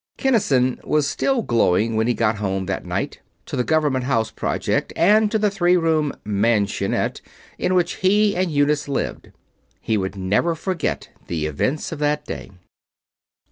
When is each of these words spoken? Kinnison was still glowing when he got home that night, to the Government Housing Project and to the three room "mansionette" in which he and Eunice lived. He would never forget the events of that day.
Kinnison 0.17 0.79
was 0.83 1.07
still 1.07 1.43
glowing 1.43 1.95
when 1.95 2.07
he 2.07 2.15
got 2.15 2.37
home 2.37 2.65
that 2.65 2.87
night, 2.87 3.19
to 3.45 3.55
the 3.55 3.63
Government 3.63 4.05
Housing 4.05 4.33
Project 4.33 4.91
and 4.95 5.29
to 5.29 5.37
the 5.37 5.51
three 5.51 5.77
room 5.77 6.11
"mansionette" 6.25 7.21
in 7.59 7.75
which 7.75 7.97
he 7.97 8.35
and 8.35 8.49
Eunice 8.49 8.87
lived. 8.87 9.31
He 9.79 9.97
would 9.97 10.15
never 10.15 10.55
forget 10.55 11.09
the 11.27 11.45
events 11.45 11.91
of 11.91 11.99
that 11.99 12.25
day. 12.25 12.49